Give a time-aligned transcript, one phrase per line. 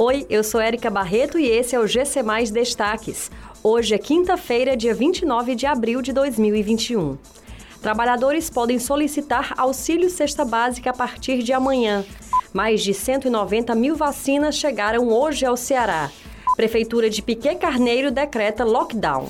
[0.00, 3.32] Oi, eu sou Érica Barreto e esse é o GC Mais Destaques.
[3.64, 7.18] Hoje é quinta-feira, dia 29 de abril de 2021.
[7.82, 12.04] Trabalhadores podem solicitar auxílio cesta básica a partir de amanhã.
[12.52, 16.12] Mais de 190 mil vacinas chegaram hoje ao Ceará.
[16.54, 19.26] Prefeitura de Piquet Carneiro decreta lockdown.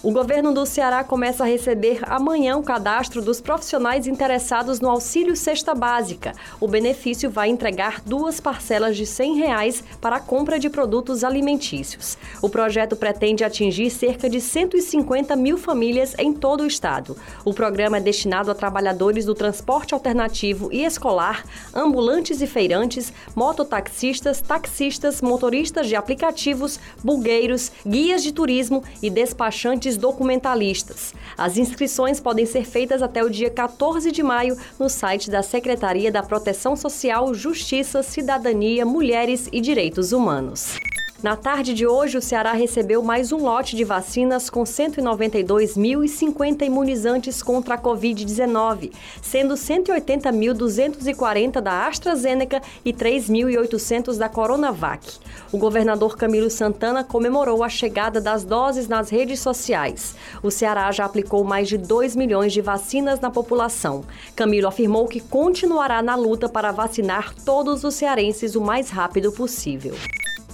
[0.00, 5.34] O governo do Ceará começa a receber amanhã o cadastro dos profissionais interessados no auxílio
[5.34, 6.34] cesta básica.
[6.60, 12.16] O benefício vai entregar duas parcelas de 100 reais para a compra de produtos alimentícios.
[12.40, 17.16] O projeto pretende atingir cerca de 150 mil famílias em todo o estado.
[17.44, 21.44] O programa é destinado a trabalhadores do transporte alternativo e escolar,
[21.74, 31.14] ambulantes e feirantes, mototaxistas, taxistas, motoristas de aplicativos, bugueiros, guias de turismo e despachantes documentalistas.
[31.36, 36.10] As inscrições podem ser feitas até o dia 14 de maio no site da Secretaria
[36.10, 40.78] da Proteção Social, Justiça, Cidadania, Mulheres e Direitos Humanos.
[41.20, 47.42] Na tarde de hoje, o Ceará recebeu mais um lote de vacinas com 192.050 imunizantes
[47.42, 55.18] contra a Covid-19, sendo 180.240 da AstraZeneca e 3.800 da Coronavac.
[55.50, 60.14] O governador Camilo Santana comemorou a chegada das doses nas redes sociais.
[60.40, 64.04] O Ceará já aplicou mais de 2 milhões de vacinas na população.
[64.36, 69.96] Camilo afirmou que continuará na luta para vacinar todos os cearenses o mais rápido possível.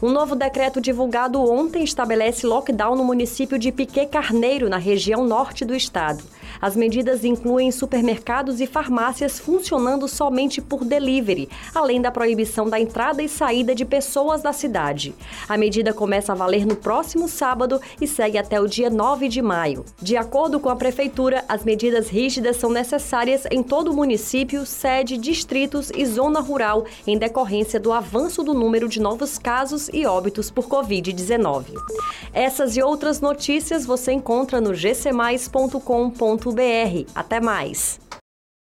[0.05, 5.64] Um novo decreto divulgado ontem estabelece lockdown no município de Piquet Carneiro, na região norte
[5.64, 6.22] do estado.
[6.60, 13.22] As medidas incluem supermercados e farmácias funcionando somente por delivery, além da proibição da entrada
[13.22, 15.14] e saída de pessoas da cidade.
[15.48, 19.42] A medida começa a valer no próximo sábado e segue até o dia 9 de
[19.42, 19.84] maio.
[20.00, 25.16] De acordo com a Prefeitura, as medidas rígidas são necessárias em todo o município, sede,
[25.16, 30.50] distritos e zona rural, em decorrência do avanço do número de novos casos e óbitos
[30.50, 31.74] por Covid-19.
[32.32, 36.33] Essas e outras notícias você encontra no gcmais.com.br.
[37.14, 37.98] Até mais!